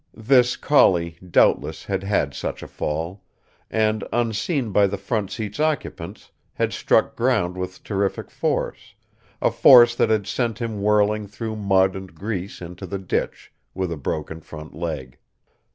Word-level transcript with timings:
This 0.17 0.57
collie, 0.57 1.19
doubtless, 1.19 1.85
had 1.85 2.01
had 2.01 2.33
such 2.33 2.63
a 2.63 2.67
fall; 2.67 3.21
and, 3.69 4.03
unseen 4.11 4.71
by 4.71 4.87
the 4.87 4.97
front 4.97 5.29
seat's 5.29 5.59
occupants, 5.59 6.31
had 6.53 6.73
struck 6.73 7.15
ground 7.15 7.55
with 7.55 7.83
terrific 7.83 8.31
force 8.31 8.95
a 9.43 9.51
force 9.51 9.93
that 9.93 10.09
had 10.09 10.25
sent 10.25 10.57
him 10.59 10.81
whirling 10.81 11.27
through 11.27 11.55
mud 11.55 11.95
and 11.95 12.15
grease 12.15 12.63
into 12.63 12.87
the 12.87 12.97
ditch, 12.97 13.53
with 13.75 13.91
a 13.91 13.95
broken 13.95 14.39
front 14.41 14.73
leg. 14.73 15.19